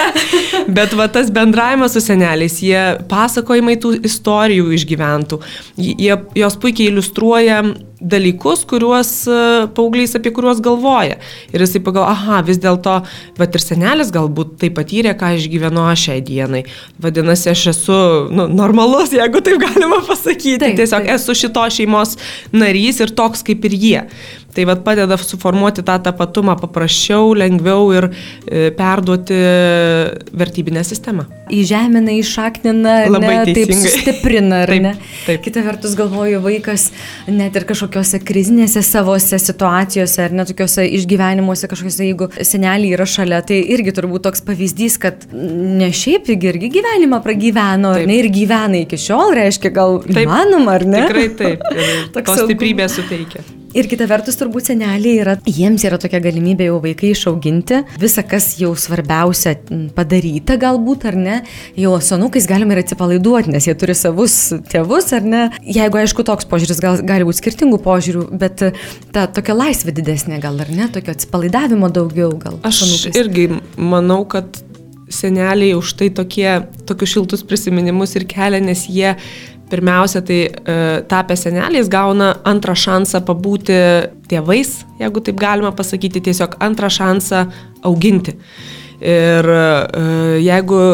bet 0.70 0.94
va 0.98 1.08
tas 1.10 1.30
bendravimas 1.34 1.96
su 1.96 2.04
seneliais, 2.04 2.60
jie 2.62 2.84
pasakojimai 3.10 3.78
tų 3.82 3.96
istorijų 4.06 4.70
išgyventų, 4.78 5.42
jie, 5.82 6.14
jos 6.38 6.58
puikiai 6.62 6.92
iliustruoja 6.92 7.64
dalykus, 8.02 8.64
kuriuos 8.68 9.10
e, 9.30 9.38
paauglys 9.76 10.16
apie 10.18 10.32
kuriuos 10.34 10.60
galvoja. 10.64 11.18
Ir 11.54 11.64
jisai 11.64 11.82
pagal, 11.84 12.06
aha, 12.10 12.40
vis 12.46 12.60
dėlto, 12.62 12.98
bet 13.38 13.56
ir 13.56 13.64
senelis 13.64 14.12
galbūt 14.14 14.56
tai 14.62 14.72
patyrė, 14.74 15.14
ką 15.18 15.32
išgyveno 15.38 15.86
aš 15.92 16.08
šiai 16.08 16.24
dienai. 16.26 16.64
Vadinasi, 17.02 17.52
aš 17.54 17.64
esu 17.74 17.98
nu, 18.34 18.48
normalus, 18.50 19.14
jeigu 19.14 19.42
taip 19.44 19.60
galima 19.62 20.02
pasakyti. 20.06 20.60
Taip, 20.62 20.76
Tiesiog 20.80 21.06
taip. 21.06 21.14
esu 21.16 21.36
šito 21.44 21.64
šeimos 21.78 22.16
narys 22.54 23.00
ir 23.04 23.14
toks 23.16 23.44
kaip 23.46 23.66
ir 23.70 23.78
jie. 23.78 24.02
Tai 24.52 24.64
vad 24.68 24.82
padeda 24.84 25.16
suformuoti 25.16 25.80
tą 25.82 25.96
tapatumą 26.04 26.58
paprasčiau, 26.60 27.32
lengviau 27.32 27.86
ir 27.96 28.08
e, 28.10 28.68
perduoti 28.76 29.38
vertybinę 30.36 30.82
sistemą. 30.84 31.24
Įžemina, 31.52 32.12
išaknina, 32.20 32.96
Labai 33.12 33.32
ne, 33.38 33.54
taip 33.56 33.72
stiprina, 33.72 34.62
ar 34.66 34.72
taip, 34.74 34.84
ne? 34.84 34.92
Taip. 35.24 35.40
Kita 35.46 35.62
vertus 35.64 35.96
galvoju, 35.96 36.42
vaikas 36.44 36.90
net 37.32 37.56
ir 37.56 37.64
kažkokiose 37.68 38.20
krizinėse 38.20 38.82
savose 38.84 39.40
situacijose, 39.40 40.20
ar 40.26 40.36
net 40.36 40.52
tokiuose 40.52 40.84
išgyvenimuose, 40.98 41.70
kažkokiuose, 41.72 42.10
jeigu 42.10 42.28
seneliai 42.44 42.92
yra 42.98 43.08
šalia, 43.08 43.40
tai 43.48 43.62
irgi 43.72 43.96
turbūt 43.96 44.26
toks 44.28 44.44
pavyzdys, 44.48 44.98
kad 45.00 45.26
ne 45.32 45.88
šiaip 45.96 46.28
irgi 46.36 46.68
gyvenimą 46.76 47.22
pragyveno, 47.24 47.96
ar 47.96 48.06
ne, 48.08 48.20
ir 48.20 48.28
gyvena 48.32 48.84
iki 48.84 49.00
šiol, 49.00 49.32
reiškia, 49.40 49.72
gal 49.72 50.00
taip, 50.04 50.26
įmanoma, 50.26 50.76
ar 50.76 50.88
ne? 50.88 51.04
Tikrai 51.08 51.26
taip. 51.40 51.66
Toks 52.18 52.44
stiprybė 52.44 52.92
suteikia. 52.92 53.44
Ir 53.72 53.86
kita 53.88 54.04
vertus, 54.04 54.36
turbūt 54.36 54.68
seneliai 54.68 55.20
yra, 55.22 55.34
jiems 55.48 55.84
yra 55.88 55.96
tokia 56.00 56.20
galimybė 56.20 56.66
jau 56.66 56.76
vaikai 56.82 57.12
išauginti, 57.14 57.78
visa, 58.00 58.20
kas 58.28 58.50
jau 58.60 58.74
svarbiausia 58.76 59.54
padaryta 59.96 60.58
galbūt, 60.60 61.06
ar 61.08 61.16
ne, 61.16 61.38
jau 61.80 61.94
sonukais 62.04 62.48
galima 62.50 62.76
ir 62.76 62.82
atsipalaiduoti, 62.82 63.54
nes 63.54 63.68
jie 63.68 63.74
turi 63.80 63.96
savus 63.96 64.34
tėvus, 64.68 65.08
ar 65.16 65.24
ne. 65.24 65.44
Jeigu, 65.64 66.02
aišku, 66.02 66.26
toks 66.28 66.48
požiūris 66.50 66.82
gal, 66.84 67.00
gali 67.08 67.24
būti 67.28 67.40
skirtingų 67.40 67.80
požiūrių, 67.86 68.26
bet 68.42 68.66
ta 69.14 69.24
tokia 69.32 69.56
laisvė 69.56 69.96
didesnė 69.96 70.42
gal, 70.44 70.60
ar 70.60 70.68
ne, 70.72 70.90
tokio 70.92 71.16
atsipalaidavimo 71.16 71.88
daugiau 71.96 72.36
gal. 72.42 72.60
Aš 72.68 72.84
sonukais. 72.84 73.16
irgi 73.24 73.48
manau, 73.80 74.20
kad 74.28 74.60
seneliai 75.12 75.76
už 75.76 75.94
tai 76.00 76.08
tokie, 76.10 76.48
tokius 76.88 77.12
šiltus 77.14 77.44
prisiminimus 77.46 78.16
ir 78.16 78.26
kelia, 78.28 78.60
nes 78.64 78.86
jie 78.88 79.14
pirmiausia, 79.72 80.22
tai 80.26 80.42
e, 80.44 80.76
tapę 81.08 81.36
seneliais 81.38 81.88
gauna 81.92 82.34
antrą 82.48 82.76
šansą 82.78 83.22
pabūti 83.26 83.78
tėvais, 84.30 84.76
jeigu 85.00 85.24
taip 85.24 85.40
galima 85.40 85.72
pasakyti, 85.76 86.22
tiesiog 86.28 86.58
antrą 86.62 86.92
šansą 86.92 87.46
auginti. 87.88 88.36
Ir 89.02 89.50
e, 89.56 89.64
jeigu 90.44 90.84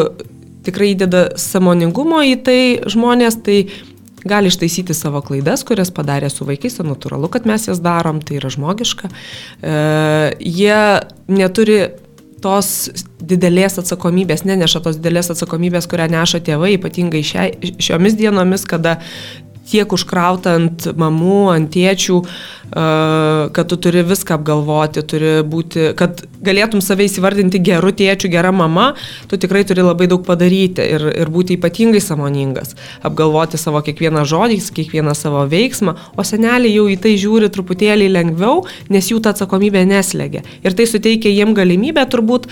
tikrai 0.65 0.93
įdeda 0.95 1.29
samoningumo 1.39 2.23
į 2.25 2.35
tai 2.45 2.61
žmonės, 2.89 3.39
tai 3.45 3.61
gali 4.27 4.51
ištaisyti 4.51 4.95
savo 4.97 5.21
klaidas, 5.25 5.63
kurias 5.67 5.91
padarė 5.95 6.29
su 6.31 6.47
vaikais, 6.47 6.79
o 6.81 6.87
natūralu, 6.87 7.29
kad 7.31 7.47
mes 7.49 7.69
jas 7.69 7.81
darom, 7.83 8.19
tai 8.25 8.39
yra 8.39 8.51
žmogiška. 8.51 9.09
E, 9.09 9.75
jie 10.39 10.79
neturi 11.31 11.79
tos 12.43 12.89
didelės 13.29 13.79
atsakomybės, 13.81 14.45
neneša 14.47 14.81
tos 14.85 14.99
didelės 14.99 15.31
atsakomybės, 15.33 15.87
kurią 15.91 16.09
neša 16.13 16.41
tėvai, 16.47 16.75
ypatingai 16.77 17.23
šia, 17.25 17.49
šiomis 17.81 18.17
dienomis, 18.19 18.65
kada 18.69 18.97
tiek 19.69 19.93
užkrauta 19.93 20.55
ant 20.57 20.87
mamų, 20.97 21.41
ant 21.53 21.69
tėčių, 21.73 22.17
kad 22.69 23.69
tu 23.69 23.77
turi 23.81 24.03
viską 24.05 24.37
apgalvoti, 24.37 25.03
turi 25.09 25.31
būti, 25.45 25.89
kad 25.97 26.23
galėtum 26.45 26.83
save 26.85 27.07
įsivardinti 27.07 27.61
geru 27.65 27.91
tėčiu, 27.95 28.29
gera 28.33 28.51
mama, 28.53 28.91
tu 29.29 29.39
tikrai 29.41 29.63
turi 29.67 29.85
labai 29.85 30.09
daug 30.11 30.25
padaryti 30.25 30.85
ir, 30.85 31.07
ir 31.23 31.31
būti 31.33 31.57
ypatingai 31.57 32.01
samoningas, 32.03 32.75
apgalvoti 33.05 33.61
savo 33.61 33.81
kiekvieną 33.85 34.25
žodį, 34.29 34.59
kiekvieną 34.79 35.15
savo 35.17 35.45
veiksmą, 35.49 35.95
o 36.17 36.25
seneliai 36.27 36.75
jau 36.75 36.85
į 36.89 36.99
tai 37.01 37.15
žiūri 37.21 37.49
truputėlį 37.53 38.11
lengviau, 38.13 38.65
nes 38.93 39.09
jų 39.09 39.23
ta 39.23 39.33
atsakomybė 39.33 39.85
neslegia. 39.89 40.45
Ir 40.65 40.77
tai 40.77 40.89
suteikia 40.89 41.33
jiem 41.33 41.55
galimybę 41.57 42.05
turbūt 42.09 42.49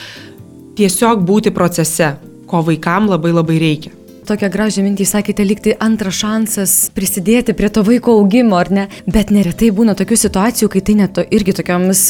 tiesiog 0.78 1.22
būti 1.26 1.54
procese, 1.54 2.16
ko 2.50 2.66
vaikam 2.66 3.10
labai 3.12 3.34
labai 3.36 3.62
reikia 3.62 4.07
tokią 4.28 4.50
gražią 4.52 4.84
mintį 4.86 5.08
sakėte, 5.08 5.46
likti 5.48 5.74
antras 5.84 6.20
šansas 6.22 6.76
prisidėti 6.96 7.56
prie 7.58 7.70
to 7.74 7.84
vaiko 7.88 8.18
augimo, 8.20 8.58
ar 8.60 8.72
ne? 8.74 8.88
Bet 9.08 9.32
neretai 9.34 9.70
būna 9.76 9.96
tokių 9.98 10.18
situacijų, 10.24 10.70
kai 10.74 10.82
tai 10.86 10.98
net 11.02 11.14
to, 11.18 11.24
irgi 11.34 11.56
tokiamis 11.58 12.04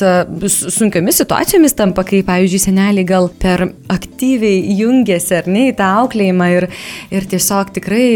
sunkiomis 0.74 1.22
situacijomis 1.22 1.78
tampa, 1.78 2.06
kai, 2.08 2.24
pavyzdžiui, 2.28 2.62
seneliai 2.64 3.06
gal 3.08 3.30
per 3.42 3.68
aktyviai 3.94 4.76
jungiasi, 4.80 5.36
ar 5.38 5.50
ne, 5.52 5.68
į 5.72 5.76
tą 5.78 5.90
auklėjimą 6.02 6.50
ir, 6.56 6.68
ir 7.14 7.28
tiesiog 7.30 7.72
tikrai 7.78 8.08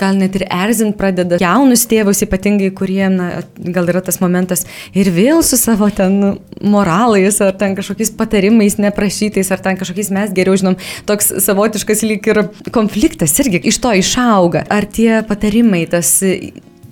gal 0.00 0.18
net 0.18 0.38
ir 0.38 0.46
erzint 0.48 0.98
pradeda 0.98 1.38
jaunus 1.42 1.86
tėvus, 1.90 2.24
ypatingai, 2.26 2.72
kurie, 2.76 3.04
na, 3.12 3.30
gal 3.58 3.88
yra 3.90 4.02
tas 4.04 4.20
momentas 4.22 4.66
ir 4.96 5.10
vėl 5.14 5.44
su 5.46 5.58
savo 5.60 5.90
ten 5.94 6.38
moralais, 6.58 7.40
ar 7.44 7.54
ten 7.58 7.76
kažkokiais 7.78 8.12
patarimais 8.18 8.78
neprašytais, 8.82 9.52
ar 9.54 9.62
ten 9.62 9.78
kažkokiais 9.80 10.12
mes 10.14 10.34
geriau 10.34 10.58
žinom, 10.58 10.78
toks 11.08 11.32
savotiškas 11.44 12.04
lyg 12.06 12.26
ir 12.28 12.44
konfliktas 12.74 13.27
vaikas 13.28 13.46
irgi 13.46 13.60
iš 13.68 13.78
to 13.78 13.92
išauga. 13.92 14.64
Ar 14.70 14.84
tie 14.84 15.22
patarimai, 15.26 15.86
tas 15.86 16.22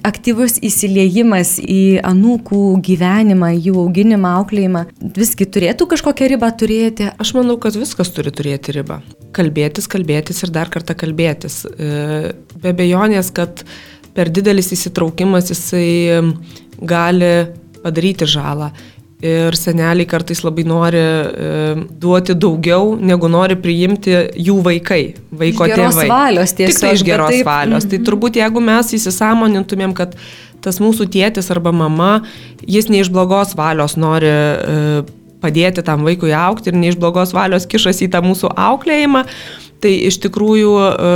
aktyvus 0.07 0.61
įsiliejimas 0.62 1.59
į 1.59 2.00
anūkų 2.05 2.78
gyvenimą, 2.87 3.50
jų 3.59 3.75
auginimą, 3.87 4.37
auklėjimą, 4.40 4.85
visgi 5.16 5.47
turėtų 5.47 5.87
kažkokią 5.90 6.28
ribą 6.31 6.50
turėti? 6.55 7.11
Aš 7.19 7.35
manau, 7.35 7.57
kad 7.59 7.75
viskas 7.75 8.12
turi 8.14 8.31
turėti 8.31 8.73
ribą. 8.76 9.00
Kalbėtis, 9.35 9.88
kalbėtis 9.88 10.45
ir 10.45 10.52
dar 10.55 10.71
kartą 10.71 10.95
kalbėtis. 10.95 11.64
E, 11.66 12.33
be 12.62 12.73
bejonės, 12.73 13.33
kad 13.35 13.64
per 14.14 14.31
didelis 14.31 14.71
įsitraukimas 14.73 15.50
jisai 15.50 16.23
gali 16.81 17.33
padaryti 17.83 18.28
žalą. 18.28 18.71
Ir 19.25 19.56
seneliai 19.56 20.04
kartais 20.04 20.42
labai 20.44 20.66
nori 20.68 21.00
e, 21.00 21.52
duoti 22.02 22.35
daugiau, 22.37 22.90
negu 23.00 23.30
nori 23.32 23.56
priimti 23.56 24.12
jų 24.37 24.58
vaikai, 24.66 25.14
vaiko 25.32 25.64
iš 25.64 25.73
geros 25.73 25.96
tėvai. 25.96 26.08
Valios 26.11 26.52
tiesiog. 26.58 26.75
Tik 26.75 26.82
tai 26.82 26.90
iš 26.99 27.04
geros 27.06 27.32
taip, 27.32 27.46
valios. 27.49 27.87
Tai 27.88 27.96
mhm. 27.96 28.06
turbūt 28.11 28.37
jeigu 28.42 28.64
mes 28.66 28.92
įsisamonintumėm, 28.99 29.96
kad 29.96 30.18
tas 30.61 30.82
mūsų 30.85 31.08
tėtis 31.14 31.49
arba 31.54 31.73
mama, 31.73 32.11
jis 32.61 32.90
ne 32.92 33.00
iš 33.00 33.08
blogos 33.14 33.56
valios 33.56 33.96
nori 33.96 34.28
e, 34.28 35.02
padėti 35.40 35.85
tam 35.87 36.04
vaikui 36.04 36.37
aukti 36.37 36.73
ir 36.73 36.76
ne 36.76 36.92
iš 36.92 37.00
blogos 37.00 37.32
valios 37.37 37.68
kišasi 37.70 38.11
į 38.11 38.12
tą 38.12 38.23
mūsų 38.26 38.52
auklėjimą, 38.52 39.25
tai 39.80 39.96
iš 40.11 40.20
tikrųjų 40.26 40.73
e, 40.76 41.12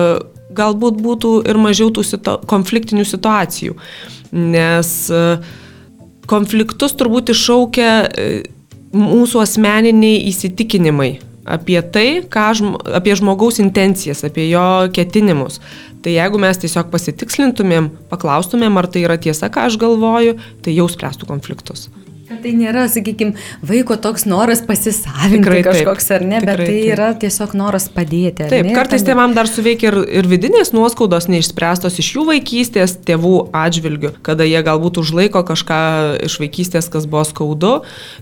galbūt 0.56 1.00
būtų 1.04 1.34
ir 1.50 1.60
mažiau 1.60 1.92
tų 1.94 2.04
situ 2.06 2.36
konfliktinių 2.50 3.04
situacijų. 3.08 3.76
Nes 4.32 4.94
e, 5.12 5.24
konfliktus 6.30 6.94
turbūt 6.98 7.32
iššaukia 7.34 7.90
e, 8.06 8.28
mūsų 8.94 9.42
asmeniniai 9.42 10.22
įsitikinimai 10.30 11.12
apie 11.50 11.80
tai, 11.92 12.22
žm 12.54 12.76
apie 12.94 13.14
žmogaus 13.18 13.58
intencijas, 13.62 14.22
apie 14.26 14.48
jo 14.50 14.64
ketinimus. 14.94 15.58
Tai 16.00 16.12
jeigu 16.14 16.40
mes 16.40 16.60
tiesiog 16.60 16.88
pasitikslintumėm, 16.92 17.90
paklaustumėm, 18.12 18.78
ar 18.80 18.88
tai 18.88 19.04
yra 19.04 19.18
tiesa, 19.20 19.50
ką 19.52 19.66
aš 19.68 19.76
galvoju, 19.80 20.38
tai 20.64 20.76
jau 20.76 20.86
spręstų 20.88 21.28
konfliktus. 21.28 21.88
Kad 22.30 22.44
tai 22.44 22.52
nėra, 22.54 22.84
sakykime, 22.86 23.32
vaiko 23.66 23.96
toks 23.98 24.22
noras 24.30 24.60
pasisavinti 24.62 25.40
tikrai, 25.40 25.62
kažkoks 25.66 26.04
ar 26.14 26.22
ne, 26.22 26.38
tikrai, 26.38 26.52
bet 26.54 26.60
tai 26.60 26.74
taip. 26.76 26.90
yra 26.94 27.08
tiesiog 27.18 27.54
noras 27.58 27.88
padėti. 27.90 28.44
Taip, 28.46 28.68
ne? 28.68 28.74
kartais 28.76 29.02
tėvam 29.02 29.32
dar 29.34 29.48
suveikia 29.50 29.88
ir, 29.90 29.96
ir 30.20 30.28
vidinės 30.30 30.70
nuoskaudos 30.70 31.26
neišspręstos 31.26 31.98
iš 31.98 32.10
jų 32.14 32.26
vaikystės 32.28 32.94
tėvų 33.08 33.32
atžvilgių, 33.50 34.12
kada 34.22 34.46
jie 34.46 34.60
galbūt 34.62 35.00
užlaiko 35.02 35.42
kažką 35.48 35.80
iš 36.28 36.36
vaikystės, 36.44 36.86
kas 36.92 37.08
buvo 37.10 37.24
skaudu, 37.26 37.72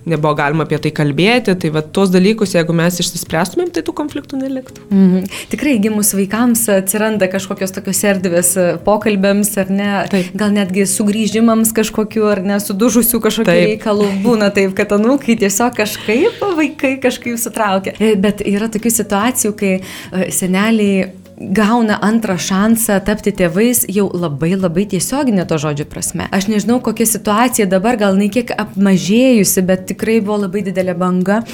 nebuvo 0.08 0.32
galima 0.40 0.64
apie 0.64 0.80
tai 0.86 0.94
kalbėti, 1.02 1.58
tai 1.60 1.72
va 1.76 1.84
tuos 1.84 2.08
dalykus, 2.14 2.56
jeigu 2.56 2.78
mes 2.80 3.02
išsispręstumėm, 3.04 3.68
tai 3.76 3.84
tų 3.84 3.92
konfliktų 4.00 4.40
neliktų. 4.40 4.88
Mhm. 4.88 5.28
Tikrai 5.52 5.76
gimus 5.84 6.14
vaikams 6.16 6.64
atsiranda 6.78 7.28
kažkokios 7.28 7.76
tokios 7.76 8.00
erdvės 8.08 8.54
pokalbėms 8.88 9.52
ar 9.60 9.68
ne, 9.68 9.92
taip. 10.08 10.32
gal 10.32 10.56
netgi 10.56 10.88
sugrįžimams 10.88 11.76
kažkokiu 11.76 12.24
ar 12.32 12.40
ne, 12.46 12.56
sudužusių 12.64 13.20
kažkokiu 13.28 13.52
reikalu 13.52 13.97
reikalų 13.98 14.22
būna 14.22 14.50
taip, 14.54 14.74
kad 14.76 14.92
anūkai 14.92 15.38
tiesiog 15.38 15.76
kažkaip 15.76 16.42
vaikai 16.56 16.98
kažkaip 17.02 17.38
sutraukia. 17.38 17.94
E, 17.98 18.14
bet 18.16 18.42
yra 18.46 18.68
tokių 18.68 18.90
situacijų, 18.90 19.54
kai 19.58 19.72
e, 19.78 20.30
seneliai 20.30 21.12
gauna 21.38 22.00
antrą 22.02 22.34
šansą 22.34 22.98
tapti 23.06 23.30
tėvais 23.30 23.84
jau 23.88 24.08
labai 24.10 24.56
labai 24.56 24.88
tiesioginė 24.90 25.46
to 25.46 25.58
žodžio 25.58 25.86
prasme. 25.86 26.26
Aš 26.34 26.48
nežinau, 26.50 26.80
kokia 26.82 27.06
situacija 27.06 27.68
dabar, 27.70 27.98
gal 27.98 28.18
ne 28.18 28.26
kiek 28.28 28.50
apmažėjusi, 28.50 29.62
bet 29.62 29.86
tikrai 29.92 30.18
buvo 30.20 30.42
labai 30.46 30.64
didelė 30.66 30.96
banga 30.98 31.44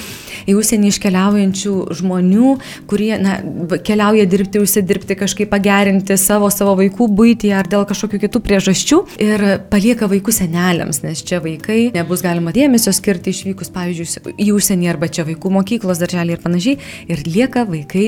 į 0.45 0.55
užsienį 0.59 0.91
iškeliaujančių 0.93 1.73
žmonių, 1.99 2.51
kurie 2.89 3.11
na, 3.21 3.37
keliauja 3.85 4.27
dirbti, 4.29 4.61
užsidirbti, 4.63 5.17
kažkaip 5.19 5.51
pagerinti 5.51 6.17
savo, 6.21 6.49
savo 6.53 6.75
vaikų 6.79 7.09
būtį 7.17 7.53
ar 7.57 7.69
dėl 7.71 7.85
kažkokių 7.89 8.21
kitų 8.25 8.41
priežasčių 8.45 9.01
ir 9.25 9.45
palieka 9.71 10.09
vaikų 10.11 10.35
seneliams, 10.35 11.01
nes 11.05 11.23
čia 11.25 11.41
vaikai 11.43 11.89
nebus 11.95 12.23
galima 12.25 12.53
dėmesio 12.55 12.93
skirti 12.95 13.33
išvykus, 13.33 13.71
pavyzdžiui, 13.75 14.35
į 14.45 14.49
užsienį 14.55 14.91
arba 14.93 15.09
čia 15.11 15.25
vaikų 15.27 15.53
mokyklos, 15.57 16.01
darželį 16.03 16.37
ir 16.37 16.43
panašiai. 16.43 16.79
Ir 17.11 17.21
lieka 17.27 17.65
vaikai 17.69 18.07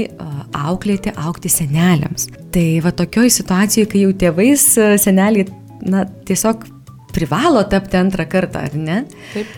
auklėti, 0.58 1.13
aukti 1.17 1.51
seneliams. 1.51 2.29
Tai 2.53 2.65
va 2.86 2.94
tokioj 2.96 3.32
situacijoje, 3.34 3.89
kai 3.91 4.03
jau 4.06 4.15
tėvais 4.25 4.65
seneliai, 5.03 5.48
na, 5.86 6.06
tiesiog 6.27 6.65
privalo 7.13 7.63
tapti 7.70 7.98
antrą 8.00 8.27
kartą, 8.29 8.67
ar 8.67 8.75
ne? 8.77 9.00
Taip. 9.34 9.56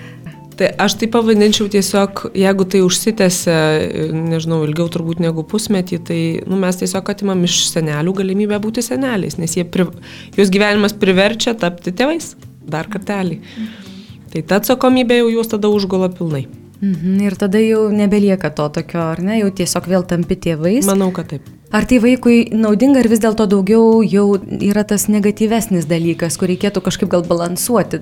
Tai 0.59 0.67
aš 0.75 0.97
tai 0.99 1.07
pavadinčiau 1.07 1.69
tiesiog, 1.71 2.25
jeigu 2.35 2.65
tai 2.67 2.81
užsitęsia, 2.83 3.55
nežinau, 4.11 4.57
ilgiau 4.67 4.89
turbūt 4.91 5.21
negu 5.23 5.45
pusmetį, 5.47 5.99
tai 6.03 6.19
nu, 6.43 6.57
mes 6.59 6.81
tiesiog 6.81 7.13
atimam 7.13 7.45
iš 7.47 7.61
senelių 7.69 8.17
galimybę 8.17 8.59
būti 8.59 8.83
seneliais, 8.83 9.39
nes 9.39 9.55
pri, 9.71 9.87
jos 10.35 10.51
gyvenimas 10.51 10.97
priverčia 10.99 11.55
tapti 11.55 11.95
tėvais 11.95 12.33
dar 12.67 12.91
kartelį. 12.91 13.39
Tai 14.33 14.43
ta 14.51 14.59
atsakomybė 14.59 15.21
jau 15.21 15.31
juos 15.37 15.55
tada 15.55 15.71
užgola 15.71 16.11
pilnai. 16.11 16.43
Mhm, 16.79 17.19
ir 17.27 17.35
tada 17.35 17.59
jau 17.59 17.89
nebelieka 17.91 18.53
to 18.55 18.69
tokio, 18.79 19.01
ar 19.11 19.19
ne, 19.23 19.41
jau 19.41 19.49
tiesiog 19.51 19.87
vėl 19.91 20.05
tampi 20.07 20.37
tėvais. 20.39 20.87
Manau, 20.87 21.11
kad 21.15 21.27
taip. 21.33 21.47
Ar 21.69 21.85
tai 21.85 21.99
vaikui 22.01 22.47
naudinga 22.55 23.03
ar 23.03 23.07
vis 23.11 23.19
dėlto 23.21 23.45
daugiau 23.51 23.99
jau 24.01 24.23
yra 24.65 24.81
tas 24.89 25.03
negatyvesnis 25.11 25.85
dalykas, 25.85 26.39
kur 26.39 26.49
reikėtų 26.49 26.81
kažkaip 26.81 27.11
gal 27.11 27.21
balansuoti, 27.27 27.99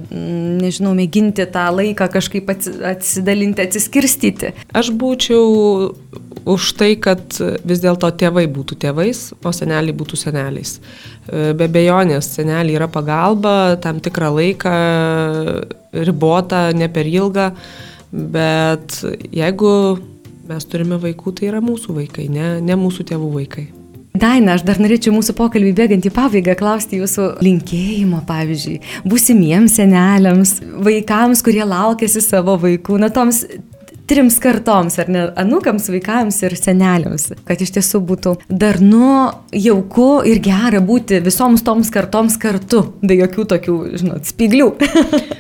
nežinau, 0.61 0.93
mėginti 0.95 1.43
tą 1.51 1.65
laiką 1.75 2.07
kažkaip 2.13 2.47
atsidalinti, 2.53 3.65
atsiskirstyti? 3.65 4.53
Aš 4.71 4.93
būčiau 4.95 5.89
už 6.47 6.69
tai, 6.79 6.93
kad 6.95 7.35
vis 7.67 7.83
dėlto 7.83 8.13
tėvai 8.21 8.45
būtų 8.47 8.77
tėvais, 8.85 9.25
o 9.35 9.51
seneliai 9.51 9.97
būtų 9.99 10.21
seneliais. 10.21 10.77
Be 11.27 11.67
bejonės, 11.67 12.31
seneliai 12.37 12.77
yra 12.79 12.87
pagalba, 12.87 13.75
tam 13.83 13.99
tikrą 13.99 14.31
laiką 14.37 14.77
ribota, 16.07 16.69
ne 16.71 16.87
per 16.87 17.11
ilgą, 17.11 17.51
bet 18.17 19.01
jeigu 19.31 19.73
Mes 20.47 20.63
turime 20.63 20.95
vaikų, 21.01 21.33
tai 21.35 21.49
yra 21.49 21.59
mūsų 21.63 21.93
vaikai, 21.97 22.29
ne, 22.31 22.57
ne 22.63 22.75
mūsų 22.79 23.03
tėvų 23.09 23.33
vaikai. 23.33 23.65
Daina, 24.17 24.55
aš 24.55 24.63
dar 24.65 24.79
norėčiau 24.81 25.11
mūsų 25.13 25.35
pokalbį 25.37 25.73
bėgant 25.75 26.07
į 26.07 26.11
pabaigą 26.15 26.55
klausti 26.57 27.01
jūsų 27.01 27.25
linkėjimo, 27.43 28.21
pavyzdžiui, 28.29 28.77
būsimiems 29.05 29.75
seneliams, 29.77 30.55
vaikams, 30.87 31.43
kurie 31.45 31.65
laukėsi 31.67 32.23
savo 32.23 32.55
vaikų, 32.63 32.95
na 33.03 33.11
toms 33.13 33.43
trims 34.07 34.39
kartoms, 34.41 34.95
ar 35.03 35.11
ne, 35.11 35.27
anukams, 35.37 35.91
vaikams 35.91 36.39
ir 36.47 36.55
seneliams, 36.55 37.27
kad 37.45 37.61
iš 37.61 37.75
tiesų 37.75 38.05
būtų 38.07 38.37
darnu, 38.47 39.13
jauku 39.51 40.11
ir 40.31 40.39
gera 40.47 40.79
būti 40.79 41.19
visoms 41.27 41.67
toms 41.67 41.91
kartoms 41.91 42.39
kartu, 42.39 42.85
be 43.03 43.19
jokių 43.19 43.49
tokių, 43.51 43.81
žinot, 43.99 44.31
spiglių. 44.31 44.77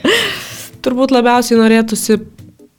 Turbūt 0.83 1.15
labiausiai 1.15 1.63
norėtųsi 1.63 2.19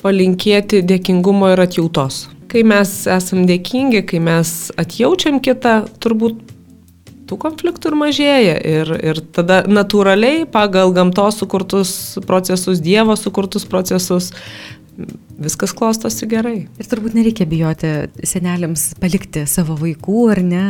palinkėti 0.03 0.83
dėkingumo 0.87 1.53
ir 1.55 1.65
atjautos. 1.65 2.27
Kai 2.49 2.63
mes 2.65 2.93
esam 3.13 3.45
dėkingi, 3.49 4.05
kai 4.09 4.21
mes 4.25 4.53
atjaučiam 4.81 5.41
kitą, 5.45 5.83
turbūt 6.01 6.39
tų 7.29 7.37
konfliktų 7.43 7.91
ir 7.91 7.97
mažėja. 8.01 8.55
Ir, 8.73 8.93
ir 9.11 9.21
tada 9.37 9.61
natūraliai 9.69 10.47
pagal 10.49 10.95
gamtos 10.97 11.43
sukurtus 11.43 11.93
procesus, 12.27 12.81
Dievo 12.81 13.19
sukurtus 13.21 13.69
procesus 13.69 14.33
viskas 15.39 15.73
klostosi 15.77 16.27
gerai. 16.31 16.57
Ir 16.81 16.89
turbūt 16.91 17.15
nereikia 17.17 17.47
bijoti 17.49 17.91
seneliams 18.27 18.91
palikti 19.01 19.45
savo 19.51 19.77
vaikų, 19.79 20.25
ar 20.33 20.41
ne? 20.43 20.65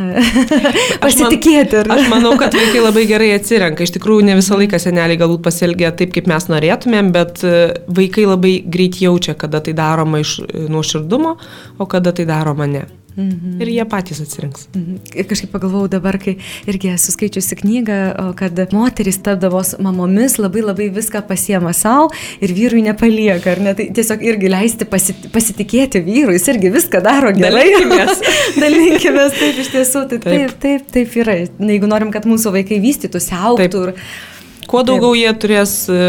Pasitikėti, 1.05 1.81
ar 1.81 1.89
ne? 1.89 1.97
Aš 1.97 2.11
manau, 2.13 2.35
kad 2.41 2.57
vaikai 2.57 2.83
labai 2.85 3.07
gerai 3.09 3.31
atsirenka. 3.37 3.87
Iš 3.87 3.95
tikrųjų, 3.97 4.27
ne 4.29 4.37
visą 4.39 4.59
laiką 4.61 4.81
seneliai 4.83 5.21
galbūt 5.21 5.45
pasielgia 5.47 5.95
taip, 5.97 6.13
kaip 6.17 6.29
mes 6.31 6.49
norėtumėm, 6.53 7.11
bet 7.17 7.43
e, 7.47 7.57
vaikai 7.89 8.29
labai 8.29 8.55
greit 8.69 9.01
jaučia, 9.03 9.37
kada 9.39 9.63
tai 9.65 9.77
daroma 9.79 10.21
iš 10.25 10.39
nuoširdumo, 10.69 11.37
o 11.79 11.89
kada 11.89 12.13
tai 12.17 12.29
daroma 12.29 12.69
ne. 12.69 12.85
Mhm. 13.19 13.59
Ir 13.63 13.73
jie 13.75 13.85
patys 13.91 14.21
atsirinks. 14.23 14.69
Mhm. 14.75 15.01
Kažkaip 15.29 15.51
pagalvojau 15.51 15.91
dabar, 15.97 16.19
kai 16.23 16.37
irgi 16.71 16.93
esu 16.95 17.13
skaičiusi 17.15 17.59
knygą, 17.59 17.99
kad 18.39 18.61
moteris 18.73 19.19
tapdavos 19.27 19.75
mamomis 19.83 20.39
labai 20.39 20.63
labai 20.63 20.89
viską 20.95 21.25
pasiema 21.27 21.75
savo 21.75 22.13
ir 22.41 22.55
vyrui 22.55 22.85
nepalieka. 22.87 23.57
Ne? 23.59 23.75
Tai 23.75 23.89
tiesiog 23.99 24.23
irgi 24.23 24.53
leisti 24.53 24.87
pasitikėti 24.87 26.05
vyrui, 26.07 26.39
jis 26.39 26.49
irgi 26.55 26.73
viską 26.79 27.03
daro 27.03 27.35
gerai. 27.35 27.67
Dalinkimės. 27.67 28.25
Dalinkimės, 28.63 29.37
taip 29.43 29.63
iš 29.65 29.75
tiesų. 29.75 30.07
Tai 30.13 30.23
taip, 30.23 30.33
taip, 30.33 30.59
taip, 30.63 30.91
taip 30.95 31.21
yra. 31.25 31.39
Na, 31.59 31.73
jeigu 31.75 31.91
norim, 31.91 32.15
kad 32.15 32.29
mūsų 32.29 32.55
vaikai 32.61 32.79
vystytųsi, 32.85 33.35
auktų. 33.35 33.89
Taip. 33.91 34.37
Kuo 34.69 34.83
daugiau 34.85 35.15
jie 35.17 35.31
turės 35.41 35.75
e, 35.89 36.01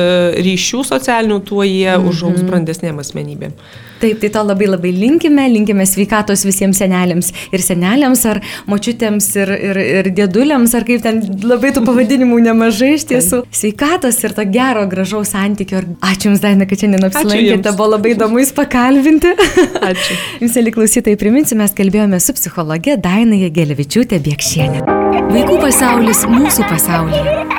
ryšių 0.44 0.82
socialinių, 0.90 1.40
tuo 1.48 1.64
jie 1.64 1.94
mm 1.94 2.02
-hmm. 2.02 2.10
užaugs 2.12 2.44
brandesnėm 2.44 3.00
asmenybėm. 3.00 3.54
Taip, 4.00 4.20
tai 4.22 4.30
to 4.32 4.44
labai 4.48 4.68
labai 4.68 4.92
linkime, 4.96 5.44
linkime 5.52 5.84
sveikatos 5.88 6.46
visiems 6.48 6.80
seneliams 6.80 7.34
ir 7.52 7.64
seneliams, 7.64 8.22
ar 8.32 8.40
močiutėms 8.72 9.28
ir, 9.42 9.52
ir, 9.70 9.80
ir 10.00 10.10
dėduliams, 10.16 10.76
ar 10.76 10.86
kaip 10.88 11.04
ten 11.04 11.20
labai 11.44 11.74
tų 11.76 11.84
pavadinimų 11.88 12.40
nemažai 12.48 12.94
iš 12.96 13.08
tiesų. 13.12 13.42
Sveikatos 13.52 14.24
ir 14.24 14.36
to 14.38 14.48
gero, 14.48 14.86
gražaus 14.92 15.36
santykio. 15.36 15.84
Ačiū 16.00 16.30
Jums, 16.30 16.44
Daina, 16.44 16.68
kad 16.70 16.80
šiandien 16.80 17.10
apsilankėte, 17.10 17.76
buvo 17.76 17.92
labai 17.96 18.16
įdomu 18.16 18.40
Jūs 18.40 18.56
pakalbinti. 18.56 19.36
Ačiū. 19.92 20.20
Jums, 20.44 20.60
eli 20.64 20.76
klausytojai, 20.76 21.20
priminsiu, 21.20 21.60
mes 21.60 21.76
kalbėjome 21.76 22.20
su 22.24 22.36
psichologė 22.40 22.96
Daina 23.04 23.40
Jegelevičiūtė 23.40 24.20
Biekšienė. 24.24 24.86
Vaikų 25.34 25.60
pasaulis 25.64 26.24
mūsų 26.30 26.70
pasaulyje. 26.72 27.59